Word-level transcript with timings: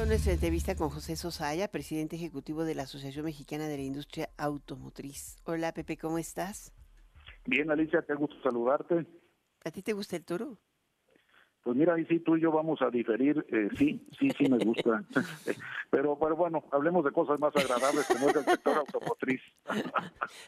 con 0.00 0.08
nuestra 0.08 0.32
entrevista 0.32 0.74
con 0.74 0.88
José 0.88 1.14
Sosaya, 1.14 1.68
presidente 1.68 2.16
ejecutivo 2.16 2.64
de 2.64 2.74
la 2.74 2.84
Asociación 2.84 3.26
Mexicana 3.26 3.68
de 3.68 3.76
la 3.76 3.82
Industria 3.82 4.30
Automotriz. 4.38 5.36
Hola 5.44 5.74
Pepe, 5.74 5.98
¿cómo 5.98 6.16
estás? 6.16 6.72
Bien, 7.44 7.70
Alicia, 7.70 8.02
qué 8.08 8.14
gusto 8.14 8.34
saludarte. 8.42 9.06
¿A 9.62 9.70
ti 9.70 9.82
te 9.82 9.92
gusta 9.92 10.16
el 10.16 10.24
toro? 10.24 10.56
Pues 11.62 11.76
mira, 11.76 11.92
ahí 11.92 12.06
sí 12.06 12.18
tú 12.20 12.38
y 12.38 12.40
yo 12.40 12.50
vamos 12.50 12.80
a 12.80 12.88
diferir, 12.88 13.44
eh, 13.50 13.68
sí, 13.76 14.08
sí, 14.18 14.30
sí 14.38 14.48
me 14.48 14.56
gusta. 14.64 15.04
pero, 15.90 16.18
pero 16.18 16.34
bueno, 16.34 16.64
hablemos 16.72 17.04
de 17.04 17.12
cosas 17.12 17.38
más 17.38 17.54
agradables 17.54 18.06
como 18.06 18.30
es 18.30 18.36
el 18.36 18.44
sector 18.46 18.78
automotriz. 18.78 19.42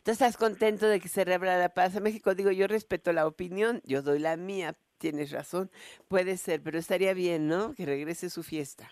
¿Tú 0.02 0.12
estás 0.12 0.38
contento 0.38 0.86
de 0.86 0.98
que 0.98 1.08
se 1.08 1.26
reabra 1.26 1.58
la 1.58 1.74
paz 1.74 1.94
a 1.94 2.00
México? 2.00 2.34
Digo, 2.34 2.52
yo 2.52 2.68
respeto 2.68 3.12
la 3.12 3.26
opinión, 3.26 3.82
yo 3.84 4.00
doy 4.00 4.18
la 4.18 4.38
mía, 4.38 4.78
tienes 4.96 5.30
razón, 5.30 5.70
puede 6.08 6.38
ser, 6.38 6.62
pero 6.62 6.78
estaría 6.78 7.12
bien, 7.12 7.48
¿no? 7.48 7.74
Que 7.74 7.84
regrese 7.84 8.30
su 8.30 8.42
fiesta. 8.42 8.90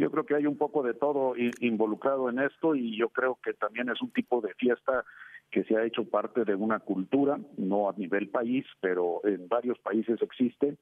Yo 0.00 0.10
creo 0.10 0.24
que 0.24 0.34
hay 0.34 0.46
un 0.46 0.56
poco 0.56 0.82
de 0.82 0.94
todo 0.94 1.34
involucrado 1.36 2.30
en 2.30 2.38
esto 2.38 2.74
y 2.74 2.96
yo 2.96 3.10
creo 3.10 3.38
que 3.44 3.52
también 3.52 3.90
es 3.90 4.00
un 4.00 4.10
tipo 4.10 4.40
de 4.40 4.54
fiesta 4.54 5.04
que 5.50 5.62
se 5.64 5.76
ha 5.76 5.84
hecho 5.84 6.04
parte 6.04 6.46
de 6.46 6.54
una 6.54 6.78
cultura, 6.78 7.38
no 7.58 7.90
a 7.90 7.92
nivel 7.92 8.30
país, 8.30 8.64
pero 8.80 9.20
en 9.24 9.46
varios 9.46 9.78
países 9.80 10.22
existe 10.22 10.78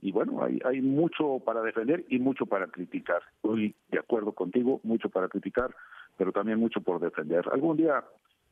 y 0.00 0.12
bueno, 0.12 0.42
hay, 0.42 0.60
hay 0.64 0.80
mucho 0.80 1.40
para 1.44 1.60
defender 1.60 2.06
y 2.08 2.18
mucho 2.18 2.46
para 2.46 2.66
criticar. 2.68 3.22
Estoy 3.36 3.74
de 3.90 3.98
acuerdo 3.98 4.32
contigo, 4.32 4.80
mucho 4.82 5.10
para 5.10 5.28
criticar, 5.28 5.74
pero 6.16 6.32
también 6.32 6.58
mucho 6.58 6.80
por 6.80 7.00
defender. 7.00 7.44
Algún 7.52 7.76
día 7.76 8.02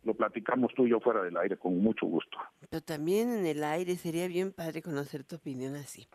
lo 0.05 0.15
platicamos 0.15 0.73
tú 0.75 0.87
y 0.87 0.91
yo 0.91 1.01
fuera 1.01 1.23
del 1.23 1.37
aire 1.37 1.57
con 1.57 1.79
mucho 1.79 2.07
gusto. 2.07 2.39
Pero 2.69 2.83
también 2.83 3.31
en 3.31 3.47
el 3.47 3.63
aire 3.63 3.97
sería 3.97 4.27
bien 4.27 4.53
padre 4.53 4.83
conocer 4.83 5.25
tu 5.25 5.37
opinión 5.37 5.77
así. 5.77 6.09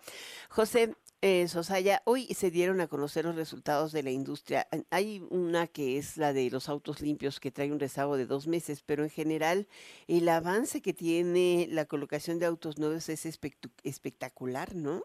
José 0.49 0.95
eh, 1.21 1.47
Sosaya, 1.47 2.01
hoy 2.05 2.25
se 2.25 2.51
dieron 2.51 2.81
a 2.81 2.87
conocer 2.87 3.25
los 3.25 3.35
resultados 3.35 3.91
de 3.91 4.03
la 4.03 4.11
industria. 4.11 4.67
Hay 4.91 5.25
una 5.29 5.67
que 5.67 5.97
es 5.97 6.17
la 6.17 6.33
de 6.33 6.49
los 6.51 6.69
autos 6.69 7.01
limpios 7.01 7.39
que 7.39 7.51
trae 7.51 7.71
un 7.71 7.79
rezago 7.79 8.17
de 8.17 8.25
dos 8.25 8.47
meses, 8.47 8.83
pero 8.83 9.03
en 9.03 9.09
general 9.09 9.67
el 10.07 10.29
avance 10.29 10.81
que 10.81 10.93
tiene 10.93 11.67
la 11.71 11.85
colocación 11.85 12.39
de 12.39 12.45
autos 12.45 12.77
nuevos 12.77 13.09
es 13.09 13.25
espectacular, 13.25 14.75
¿no? 14.75 15.03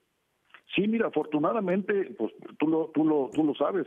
Sí, 0.75 0.89
mira, 0.89 1.09
afortunadamente, 1.09 2.15
pues 2.17 2.33
tú 2.59 2.67
lo, 2.67 2.91
tú 2.95 3.05
lo, 3.05 3.31
tú 3.35 3.45
lo 3.45 3.55
sabes, 3.55 3.87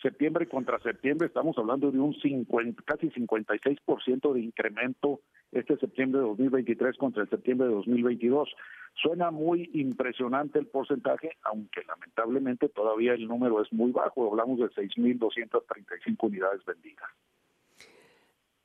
septiembre 0.00 0.48
contra 0.48 0.78
septiembre 0.80 1.28
estamos 1.28 1.56
hablando 1.58 1.90
de 1.90 1.98
un 1.98 2.14
50, 2.14 2.82
casi 2.84 3.08
56% 3.10 4.32
de 4.32 4.40
incremento 4.40 5.20
este 5.52 5.76
septiembre 5.76 6.20
de 6.20 6.26
2023 6.28 6.96
contra 6.96 7.22
el 7.22 7.28
septiembre 7.28 7.68
de 7.68 7.74
2022. 7.74 8.48
Suena 8.94 9.30
muy 9.30 9.70
impresionante 9.74 10.58
el 10.58 10.66
porcentaje, 10.66 11.36
aunque 11.44 11.82
lamentablemente 11.84 12.68
todavía 12.68 13.12
el 13.14 13.26
número 13.26 13.62
es 13.62 13.72
muy 13.72 13.92
bajo, 13.92 14.30
hablamos 14.30 14.58
de 14.58 14.66
6.235 14.66 16.16
unidades 16.20 16.64
vendidas. 16.64 17.10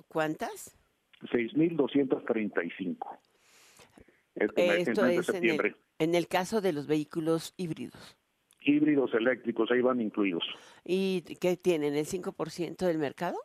¿Cuántas? 0.08 0.78
6.235. 1.24 3.20
Este 4.36 4.82
Esto 4.82 5.06
es 5.06 5.26
septiembre. 5.26 5.76
En 6.00 6.16
el 6.16 6.28
caso 6.28 6.62
de 6.62 6.74
los 6.74 6.88
vehículos 6.88 7.54
híbridos. 7.58 8.18
Híbridos 8.68 9.14
eléctricos, 9.14 9.72
ahí 9.72 9.82
van 9.82 10.02
incluidos. 10.02 10.44
¿Y 10.84 11.22
qué 11.40 11.56
tienen? 11.56 11.96
¿El 11.96 12.06
5% 12.06 12.86
del 12.86 12.98
mercado? 12.98 13.38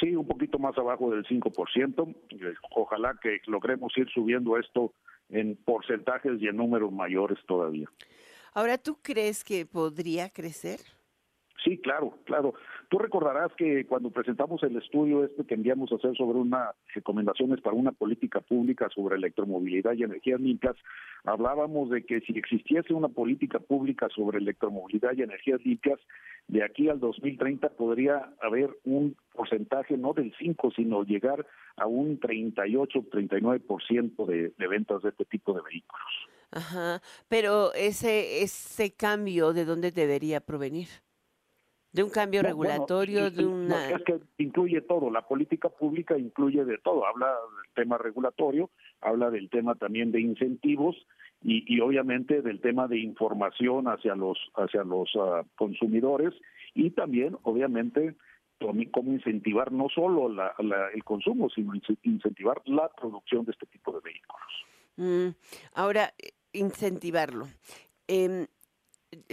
Sí, 0.00 0.16
un 0.16 0.26
poquito 0.26 0.58
más 0.58 0.76
abajo 0.78 1.10
del 1.10 1.24
5%. 1.26 2.16
Ojalá 2.74 3.18
que 3.22 3.40
logremos 3.46 3.92
ir 3.98 4.08
subiendo 4.08 4.56
esto 4.56 4.94
en 5.28 5.56
porcentajes 5.56 6.40
y 6.40 6.48
en 6.48 6.56
números 6.56 6.90
mayores 6.90 7.38
todavía. 7.46 7.88
Ahora, 8.54 8.78
¿tú 8.78 8.98
crees 9.02 9.44
que 9.44 9.66
podría 9.66 10.30
crecer? 10.30 10.80
Sí, 11.64 11.78
claro, 11.78 12.18
claro. 12.24 12.54
Tú 12.88 12.98
recordarás 12.98 13.52
que 13.56 13.84
cuando 13.86 14.10
presentamos 14.10 14.62
el 14.62 14.76
estudio 14.76 15.24
este 15.24 15.44
que 15.44 15.54
enviamos 15.54 15.92
a 15.92 15.96
hacer 15.96 16.16
sobre 16.16 16.38
unas 16.38 16.74
recomendaciones 16.94 17.60
para 17.60 17.76
una 17.76 17.92
política 17.92 18.40
pública 18.40 18.88
sobre 18.94 19.16
electromovilidad 19.16 19.92
y 19.92 20.04
energías 20.04 20.40
limpias, 20.40 20.76
hablábamos 21.24 21.90
de 21.90 22.04
que 22.04 22.20
si 22.20 22.36
existiese 22.38 22.94
una 22.94 23.08
política 23.08 23.58
pública 23.58 24.08
sobre 24.14 24.38
electromovilidad 24.38 25.12
y 25.16 25.22
energías 25.22 25.64
limpias, 25.64 26.00
de 26.48 26.64
aquí 26.64 26.88
al 26.88 26.98
2030 26.98 27.68
podría 27.70 28.32
haber 28.40 28.70
un 28.84 29.16
porcentaje 29.34 29.96
no 29.96 30.14
del 30.14 30.34
5, 30.38 30.72
sino 30.74 31.04
llegar 31.04 31.46
a 31.76 31.86
un 31.86 32.18
38, 32.18 33.00
39% 33.10 34.26
de, 34.26 34.52
de 34.56 34.66
ventas 34.66 35.02
de 35.02 35.10
este 35.10 35.24
tipo 35.26 35.52
de 35.52 35.62
vehículos. 35.62 36.30
Ajá, 36.52 37.00
pero 37.28 37.72
ese 37.74 38.42
ese 38.42 38.92
cambio 38.92 39.52
de 39.52 39.64
dónde 39.64 39.92
debería 39.92 40.40
provenir? 40.40 40.88
De 41.92 42.04
un 42.04 42.10
cambio 42.10 42.42
regulatorio, 42.42 43.30
de 43.30 43.44
una... 43.44 43.90
es 43.90 44.02
que 44.04 44.20
incluye 44.38 44.80
todo, 44.82 45.10
la 45.10 45.26
política 45.26 45.68
pública 45.68 46.16
incluye 46.16 46.64
de 46.64 46.78
todo, 46.78 47.04
habla 47.04 47.26
del 47.26 47.74
tema 47.74 47.98
regulatorio, 47.98 48.70
habla 49.00 49.30
del 49.30 49.50
tema 49.50 49.74
también 49.74 50.12
de 50.12 50.20
incentivos 50.20 50.94
y, 51.42 51.64
y 51.66 51.80
obviamente 51.80 52.42
del 52.42 52.60
tema 52.60 52.86
de 52.86 52.98
información 52.98 53.88
hacia 53.88 54.14
los, 54.14 54.38
hacia 54.54 54.84
los 54.84 55.12
uh, 55.16 55.44
consumidores 55.56 56.32
y 56.74 56.90
también 56.90 57.36
obviamente 57.42 58.14
cómo 58.92 59.12
incentivar 59.12 59.72
no 59.72 59.88
solo 59.88 60.28
la, 60.28 60.54
la, 60.58 60.88
el 60.90 61.02
consumo, 61.02 61.48
sino 61.50 61.72
incentivar 62.02 62.60
la 62.66 62.88
producción 62.88 63.44
de 63.44 63.52
este 63.52 63.66
tipo 63.66 63.92
de 63.92 64.00
vehículos. 64.00 64.52
Mm, 64.96 65.28
ahora, 65.74 66.12
eh, 66.18 66.32
incentivarlo. 66.52 67.48
Eh, 68.06 68.46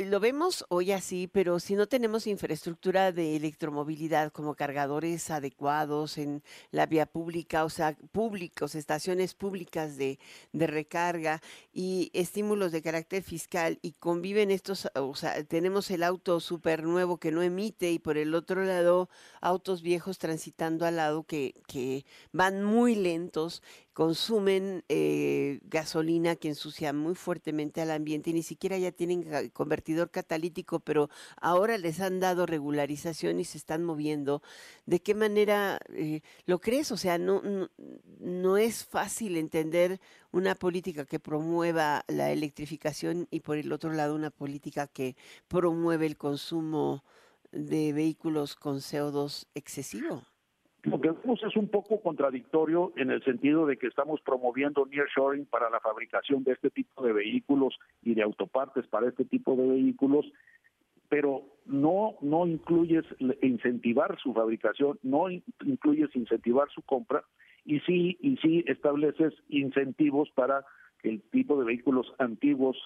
lo 0.06 0.20
vemos 0.20 0.66
hoy 0.70 0.92
así, 0.92 1.28
pero 1.28 1.60
si 1.60 1.76
no 1.76 1.88
tenemos 1.88 2.28
infraestructura 2.28 3.12
de 3.12 3.36
electromovilidad 3.36 4.32
como 4.32 4.56
cargadores 4.56 5.30
adecuados 5.32 6.18
en 6.18 6.44
la 6.72 6.86
vía 6.86 7.06
pública, 7.06 7.66
o 7.66 7.70
sea, 7.70 7.98
públicos, 8.12 8.76
estaciones 8.76 9.34
públicas 9.34 9.98
de, 9.98 10.20
de 10.54 10.68
recarga 10.68 11.42
y 11.74 12.12
estímulos 12.14 12.72
de 12.72 12.82
carácter 12.82 13.24
fiscal 13.24 13.80
y 13.82 13.94
conviven 13.94 14.52
estos, 14.52 14.88
o 14.96 15.16
sea, 15.16 15.44
tenemos 15.44 15.90
el 15.90 16.04
auto 16.04 16.40
súper 16.40 16.84
nuevo 16.84 17.18
que 17.18 17.32
no 17.32 17.42
emite 17.42 17.92
y 17.92 18.00
por 18.00 18.18
el 18.18 18.36
otro 18.36 18.64
lado 18.64 19.10
autos 19.42 19.82
viejos 19.82 20.20
transitando 20.20 20.86
al 20.86 20.98
lado 20.98 21.24
que, 21.24 21.56
que 21.68 22.06
van 22.32 22.64
muy 22.64 22.96
lentos 22.96 23.64
consumen 23.98 24.84
eh, 24.90 25.60
gasolina 25.64 26.36
que 26.36 26.50
ensucia 26.50 26.94
muy 26.94 27.16
fuertemente 27.16 27.82
al 27.82 27.90
ambiente 27.90 28.30
y 28.30 28.34
ni 28.34 28.44
siquiera 28.44 28.78
ya 28.78 28.92
tienen 28.92 29.50
convertidor 29.50 30.12
catalítico, 30.12 30.80
pero 30.80 31.10
ahora 31.42 31.80
les 31.80 32.00
han 32.00 32.20
dado 32.20 32.46
regularización 32.46 33.40
y 33.40 33.44
se 33.44 33.58
están 33.58 33.84
moviendo. 33.84 34.44
¿De 34.86 35.00
qué 35.00 35.16
manera 35.16 35.80
eh, 35.90 36.22
lo 36.46 36.62
crees? 36.62 36.92
O 36.92 36.98
sea, 36.98 37.18
no, 37.18 37.42
no, 37.42 37.72
no 38.20 38.58
es 38.58 38.86
fácil 38.86 39.36
entender 39.36 40.00
una 40.32 40.54
política 40.54 41.04
que 41.06 41.20
promueva 41.20 42.06
la 42.08 42.32
electrificación 42.32 43.28
y 43.32 43.40
por 43.40 43.58
el 43.58 43.72
otro 43.72 43.92
lado 43.94 44.14
una 44.14 44.30
política 44.30 44.86
que 44.86 45.16
promueve 45.48 46.06
el 46.06 46.18
consumo 46.18 47.04
de 47.52 47.94
vehículos 47.94 48.56
con 48.56 48.78
CO2 48.78 49.48
excesivo. 49.56 50.24
Lo 50.90 51.02
que 51.02 51.12
vemos 51.12 51.44
es 51.44 51.56
un 51.58 51.68
poco 51.68 52.02
contradictorio 52.02 52.94
en 52.96 53.12
el 53.12 53.22
sentido 53.24 53.66
de 53.66 53.76
que 53.76 53.88
estamos 53.88 54.22
promoviendo 54.22 54.86
nearshoring 54.86 55.46
para 55.46 55.70
la 55.70 55.82
fabricación 55.82 56.46
de 56.46 56.54
este 56.54 56.70
tipo 56.70 57.04
de 57.04 57.12
vehículos 57.12 57.78
y 58.02 58.14
de 58.14 58.24
autopartes 58.24 58.88
para 58.88 59.10
este 59.10 59.26
tipo 59.26 59.58
de 59.58 59.68
vehículos, 59.68 60.26
pero 61.10 61.44
no 61.66 62.16
no 62.22 62.48
incluyes 62.48 63.04
incentivar 63.42 64.18
su 64.20 64.34
fabricación, 64.34 64.98
no 65.04 65.30
incluyes 65.30 66.16
incentivar 66.16 66.70
su 66.70 66.82
compra 66.84 67.26
y 67.66 67.82
sí 67.82 68.18
y 68.22 68.38
sí 68.38 68.64
estableces 68.66 69.34
incentivos 69.50 70.30
para 70.36 70.64
que 71.02 71.10
el 71.10 71.22
tipo 71.32 71.60
de 71.60 71.66
vehículos 71.66 72.14
antiguos 72.18 72.78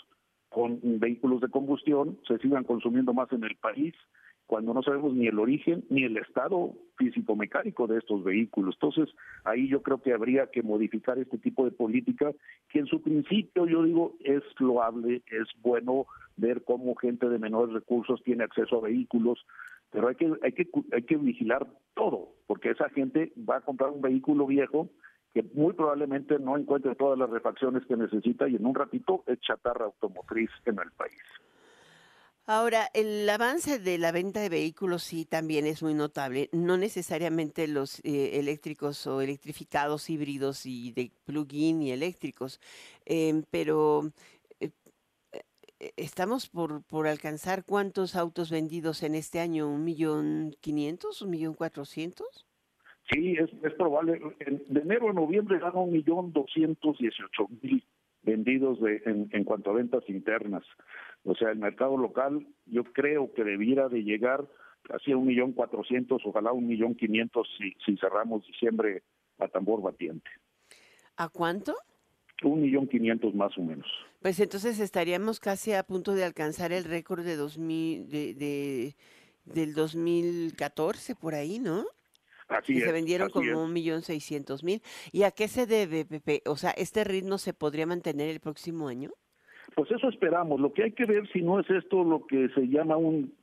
con 0.49 0.79
vehículos 0.81 1.39
de 1.39 1.49
combustión 1.49 2.17
se 2.27 2.39
sigan 2.39 2.63
consumiendo 2.63 3.13
más 3.13 3.31
en 3.31 3.43
el 3.43 3.55
país 3.57 3.93
cuando 4.51 4.73
no 4.73 4.83
sabemos 4.83 5.13
ni 5.13 5.27
el 5.27 5.39
origen 5.39 5.85
ni 5.89 6.03
el 6.03 6.17
estado 6.17 6.73
físico-mecánico 6.97 7.87
de 7.87 7.99
estos 7.99 8.21
vehículos. 8.21 8.75
Entonces, 8.75 9.15
ahí 9.45 9.69
yo 9.69 9.81
creo 9.81 10.01
que 10.01 10.11
habría 10.11 10.47
que 10.47 10.61
modificar 10.61 11.17
este 11.17 11.37
tipo 11.37 11.63
de 11.63 11.71
política, 11.71 12.33
que 12.67 12.79
en 12.79 12.85
su 12.85 13.01
principio 13.01 13.65
yo 13.65 13.81
digo 13.83 14.17
es 14.25 14.43
loable, 14.59 15.21
es 15.31 15.47
bueno 15.61 16.05
ver 16.35 16.65
cómo 16.65 16.95
gente 16.95 17.29
de 17.29 17.39
menores 17.39 17.73
recursos 17.73 18.21
tiene 18.25 18.43
acceso 18.43 18.79
a 18.79 18.81
vehículos, 18.81 19.39
pero 19.89 20.09
hay 20.09 20.15
que 20.15 20.33
hay 20.43 20.51
que 20.51 20.67
hay 20.91 21.03
que 21.03 21.15
vigilar 21.15 21.65
todo, 21.93 22.33
porque 22.45 22.71
esa 22.71 22.89
gente 22.89 23.31
va 23.49 23.55
a 23.55 23.61
comprar 23.61 23.91
un 23.91 24.01
vehículo 24.01 24.47
viejo 24.47 24.89
que 25.33 25.43
muy 25.53 25.71
probablemente 25.71 26.39
no 26.39 26.57
encuentre 26.57 26.95
todas 26.95 27.17
las 27.17 27.29
refacciones 27.29 27.85
que 27.85 27.95
necesita 27.95 28.49
y 28.49 28.57
en 28.57 28.65
un 28.65 28.75
ratito 28.75 29.23
es 29.27 29.39
chatarra 29.39 29.85
automotriz 29.85 30.49
en 30.65 30.77
el 30.77 30.91
país. 30.97 31.23
Ahora, 32.53 32.89
el 32.93 33.29
avance 33.29 33.79
de 33.79 33.97
la 33.97 34.11
venta 34.11 34.41
de 34.41 34.49
vehículos 34.49 35.03
sí 35.03 35.23
también 35.23 35.65
es 35.65 35.81
muy 35.81 35.93
notable. 35.93 36.49
No 36.51 36.75
necesariamente 36.75 37.65
los 37.65 38.01
eh, 38.03 38.39
eléctricos 38.39 39.07
o 39.07 39.21
electrificados 39.21 40.09
híbridos 40.09 40.65
y 40.65 40.91
de 40.91 41.11
plug-in 41.23 41.81
y 41.81 41.93
eléctricos, 41.93 42.59
eh, 43.05 43.41
pero 43.51 44.11
eh, 44.59 44.71
eh, 45.31 45.91
estamos 45.95 46.49
por, 46.49 47.07
alcanzar 47.07 47.63
cuántos 47.63 48.17
autos 48.17 48.51
vendidos 48.51 49.01
en 49.03 49.15
este 49.15 49.39
año, 49.39 49.69
un 49.69 49.85
millón 49.85 50.53
quinientos, 50.59 51.21
un 51.21 51.29
millón 51.29 51.53
cuatrocientos. 51.53 52.45
Sí, 53.13 53.37
es, 53.39 53.73
probable. 53.75 54.19
de 54.67 54.79
enero 54.81 55.09
a 55.09 55.13
noviembre 55.13 55.55
eran 55.55 55.77
un 55.77 55.93
millón 55.93 56.33
doscientos 56.33 56.97
dieciocho 56.97 57.47
mil 57.61 57.81
vendidos 58.23 58.81
de, 58.81 59.01
en, 59.05 59.29
en 59.31 59.43
cuanto 59.45 59.69
a 59.69 59.73
ventas 59.73 60.03
internas. 60.09 60.63
O 61.23 61.35
sea, 61.35 61.51
el 61.51 61.59
mercado 61.59 61.97
local 61.97 62.47
yo 62.65 62.83
creo 62.83 63.31
que 63.33 63.43
debiera 63.43 63.89
de 63.89 64.03
llegar 64.03 64.47
casi 64.83 65.11
a 65.11 65.17
un 65.17 65.27
millón 65.27 65.53
cuatrocientos, 65.53 66.21
ojalá 66.25 66.51
un 66.51 66.67
millón 66.67 66.95
quinientos 66.95 67.47
si, 67.57 67.73
si 67.85 67.97
cerramos 67.97 68.45
diciembre 68.47 69.03
a 69.37 69.47
tambor 69.47 69.81
batiente. 69.81 70.29
¿A 71.17 71.29
cuánto? 71.29 71.75
Un 72.43 72.61
millón 72.61 72.87
quinientos 72.87 73.35
más 73.35 73.55
o 73.57 73.61
menos. 73.61 73.87
Pues 74.21 74.39
entonces 74.39 74.79
estaríamos 74.79 75.39
casi 75.39 75.73
a 75.73 75.83
punto 75.83 76.13
de 76.13 76.23
alcanzar 76.23 76.71
el 76.71 76.85
récord 76.85 77.23
de, 77.23 77.35
2000, 77.35 78.09
de, 78.09 78.33
de 78.33 78.95
del 79.45 79.73
2014 79.73 81.15
por 81.15 81.35
ahí, 81.35 81.59
¿no? 81.59 81.85
Así 82.47 82.73
que 82.73 82.79
es, 82.79 82.85
se 82.85 82.91
vendieron 82.91 83.27
así 83.27 83.33
como 83.33 83.63
un 83.63 83.73
millón 83.73 84.01
seiscientos 84.01 84.63
mil. 84.63 84.81
¿Y 85.11 85.23
a 85.23 85.31
qué 85.31 85.47
se 85.47 85.65
debe, 85.65 86.05
Pepe? 86.05 86.41
O 86.45 86.57
sea, 86.57 86.71
¿este 86.71 87.03
ritmo 87.03 87.37
se 87.37 87.53
podría 87.53 87.85
mantener 87.85 88.29
el 88.29 88.39
próximo 88.39 88.87
año? 88.87 89.11
Pues 89.75 89.89
eso 89.91 90.09
esperamos. 90.09 90.59
Lo 90.59 90.73
que 90.73 90.83
hay 90.83 90.91
que 90.91 91.05
ver 91.05 91.27
si 91.31 91.41
no 91.41 91.59
es 91.59 91.69
esto 91.69 92.03
lo 92.03 92.25
que 92.25 92.49
se 92.49 92.67
llama 92.67 92.97
un 92.97 93.33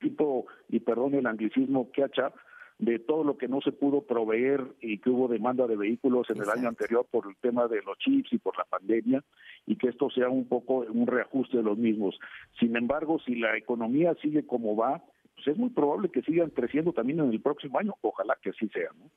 tipo, 0.00 0.46
y 0.68 0.80
perdón 0.80 1.14
el 1.14 1.26
anglicismo, 1.26 1.90
catch 1.92 2.18
up, 2.18 2.34
de 2.78 2.98
todo 2.98 3.24
lo 3.24 3.38
que 3.38 3.48
no 3.48 3.60
se 3.62 3.72
pudo 3.72 4.02
proveer 4.02 4.62
y 4.80 4.98
que 4.98 5.08
hubo 5.08 5.28
demanda 5.28 5.66
de 5.66 5.76
vehículos 5.76 6.28
en 6.28 6.42
el 6.42 6.50
año 6.50 6.68
anterior 6.68 7.06
por 7.10 7.26
el 7.26 7.36
tema 7.36 7.68
de 7.68 7.82
los 7.82 7.96
chips 7.98 8.32
y 8.32 8.38
por 8.38 8.56
la 8.58 8.64
pandemia 8.64 9.24
y 9.66 9.76
que 9.76 9.88
esto 9.88 10.10
sea 10.10 10.28
un 10.28 10.46
poco 10.46 10.78
un 10.80 11.06
reajuste 11.06 11.56
de 11.56 11.62
los 11.62 11.78
mismos. 11.78 12.18
Sin 12.58 12.76
embargo, 12.76 13.18
si 13.24 13.36
la 13.36 13.56
economía 13.56 14.14
sigue 14.20 14.46
como 14.46 14.76
va, 14.76 15.02
pues 15.34 15.48
es 15.48 15.56
muy 15.56 15.70
probable 15.70 16.10
que 16.10 16.22
sigan 16.22 16.50
creciendo 16.50 16.92
también 16.92 17.20
en 17.20 17.30
el 17.30 17.40
próximo 17.40 17.78
año. 17.78 17.94
Ojalá 18.02 18.36
que 18.42 18.50
así 18.50 18.68
sea. 18.68 18.90
¿no? 18.98 19.10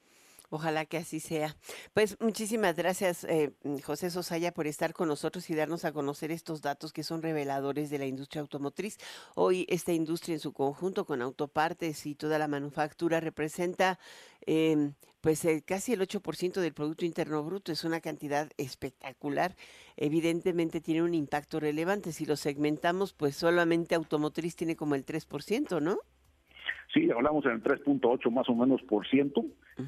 Ojalá 0.49 0.85
que 0.85 0.97
así 0.97 1.19
sea. 1.19 1.55
Pues 1.93 2.17
muchísimas 2.19 2.75
gracias, 2.75 3.23
eh, 3.25 3.53
José 3.83 4.09
Sosaya, 4.09 4.51
por 4.51 4.65
estar 4.65 4.93
con 4.93 5.07
nosotros 5.07 5.47
y 5.49 5.55
darnos 5.55 5.85
a 5.85 5.91
conocer 5.91 6.31
estos 6.31 6.61
datos 6.61 6.91
que 6.91 7.03
son 7.03 7.21
reveladores 7.21 7.91
de 7.91 7.99
la 7.99 8.07
industria 8.07 8.41
automotriz. 8.41 8.97
Hoy 9.35 9.67
esta 9.69 9.93
industria 9.93 10.33
en 10.33 10.39
su 10.39 10.51
conjunto, 10.51 11.05
con 11.05 11.21
autopartes 11.21 12.05
y 12.07 12.15
toda 12.15 12.39
la 12.39 12.47
manufactura, 12.47 13.19
representa 13.19 13.99
eh, 14.47 14.91
pues 15.21 15.45
casi 15.65 15.93
el 15.93 16.01
8% 16.01 16.61
del 16.61 16.73
Producto 16.73 17.05
Interno 17.05 17.43
Bruto. 17.43 17.71
Es 17.71 17.83
una 17.83 18.01
cantidad 18.01 18.49
espectacular. 18.57 19.55
Evidentemente 19.97 20.81
tiene 20.81 21.03
un 21.03 21.13
impacto 21.13 21.59
relevante. 21.59 22.11
Si 22.11 22.25
lo 22.25 22.37
segmentamos, 22.37 23.13
pues 23.13 23.35
solamente 23.35 23.95
automotriz 23.95 24.55
tiene 24.55 24.75
como 24.75 24.95
el 24.95 25.05
3%, 25.05 25.81
¿no? 25.81 25.99
Sí, 26.93 27.09
hablamos 27.11 27.45
en 27.45 27.51
el 27.51 27.63
3.8 27.63 28.31
más 28.31 28.49
o 28.49 28.55
menos 28.55 28.81
por 28.83 29.07
ciento, 29.07 29.45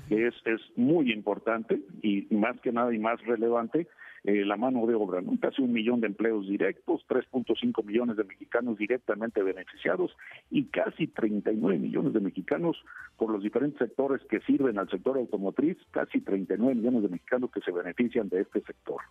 que 0.07 0.27
es, 0.27 0.36
es 0.45 0.62
muy 0.75 1.12
importante 1.12 1.81
y 2.01 2.27
más 2.30 2.59
que 2.62 2.71
nada 2.71 2.94
y 2.94 3.00
más 3.00 3.19
relevante 3.25 3.88
eh, 4.24 4.45
la 4.45 4.56
mano 4.56 4.86
de 4.86 4.94
obra, 4.94 5.19
¿no? 5.19 5.31
Casi 5.42 5.63
un 5.63 5.74
millón 5.74 6.00
de 6.00 6.07
empleos 6.07 6.48
directos, 6.48 7.03
3.5 7.09 7.83
millones 7.83 8.18
de 8.18 8.24
mexicanos 8.24 8.77
directamente 8.77 9.42
beneficiados 9.42 10.15
y 10.51 10.65
casi 10.65 11.07
39 11.07 11.80
millones 11.80 12.13
de 12.13 12.19
mexicanos 12.19 12.77
por 13.18 13.31
los 13.31 13.42
diferentes 13.42 13.80
sectores 13.80 14.21
que 14.30 14.39
sirven 14.42 14.77
al 14.77 14.89
sector 14.89 15.18
automotriz, 15.18 15.77
casi 15.89 16.21
39 16.21 16.75
millones 16.75 17.01
de 17.01 17.09
mexicanos 17.09 17.50
que 17.50 17.62
se 17.62 17.71
benefician 17.71 18.30
de 18.30 18.42
este 18.42 18.62
sector. 18.62 19.01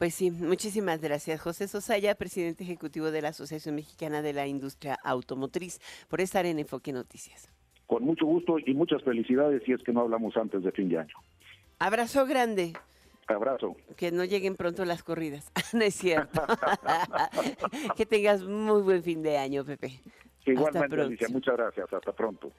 Pues 0.00 0.14
sí, 0.14 0.30
muchísimas 0.30 0.98
gracias, 1.02 1.42
José 1.42 1.68
Sosaya, 1.68 2.14
presidente 2.14 2.64
ejecutivo 2.64 3.10
de 3.10 3.20
la 3.20 3.28
Asociación 3.28 3.74
Mexicana 3.74 4.22
de 4.22 4.32
la 4.32 4.46
Industria 4.46 4.98
Automotriz, 5.04 5.78
por 6.08 6.22
estar 6.22 6.46
en 6.46 6.58
Enfoque 6.58 6.90
Noticias. 6.90 7.50
Con 7.86 8.04
mucho 8.04 8.24
gusto 8.24 8.58
y 8.58 8.72
muchas 8.72 9.02
felicidades 9.02 9.62
si 9.66 9.72
es 9.72 9.82
que 9.82 9.92
no 9.92 10.00
hablamos 10.00 10.34
antes 10.38 10.62
de 10.62 10.72
fin 10.72 10.88
de 10.88 11.00
año. 11.00 11.14
Abrazo 11.78 12.24
grande. 12.24 12.72
Abrazo. 13.26 13.76
Que 13.98 14.10
no 14.10 14.24
lleguen 14.24 14.56
pronto 14.56 14.86
las 14.86 15.02
corridas. 15.02 15.52
no 15.74 15.82
es 15.82 15.96
cierto. 15.96 16.46
que 17.94 18.06
tengas 18.06 18.42
muy 18.42 18.80
buen 18.80 19.02
fin 19.02 19.22
de 19.22 19.36
año, 19.36 19.66
Pepe. 19.66 20.00
Igualmente. 20.46 20.98
Alicia, 20.98 21.28
muchas 21.28 21.58
gracias. 21.58 21.92
Hasta 21.92 22.12
pronto. 22.12 22.50